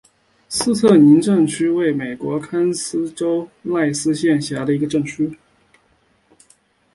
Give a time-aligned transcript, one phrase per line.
[0.49, 5.37] 斯特宁镇区为美国堪萨斯州赖斯县辖下的镇区。